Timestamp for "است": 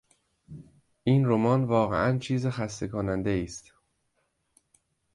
3.43-3.73